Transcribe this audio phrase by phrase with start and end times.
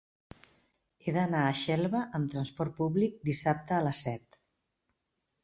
[1.03, 4.41] He d'anar a Xelva amb transport públic dissabte a les set.